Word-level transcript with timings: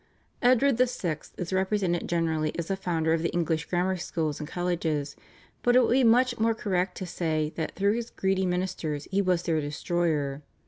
Edward 0.41 0.79
VI. 0.79 1.19
is 1.37 1.53
represented 1.53 2.09
generally 2.09 2.57
as 2.57 2.69
the 2.69 2.75
founder 2.75 3.13
of 3.13 3.21
the 3.21 3.29
English 3.33 3.65
grammar 3.69 3.97
schools 3.97 4.39
and 4.39 4.49
colleges, 4.49 5.15
but 5.61 5.75
it 5.75 5.83
would 5.83 5.91
be 5.91 6.03
much 6.03 6.39
more 6.39 6.55
correct 6.55 6.97
to 6.97 7.05
say 7.05 7.53
that 7.55 7.75
through 7.75 7.93
his 7.93 8.09
greedy 8.09 8.47
ministers 8.47 9.07
he 9.11 9.21
was 9.21 9.43
their 9.43 9.61
destroyer. 9.61 10.41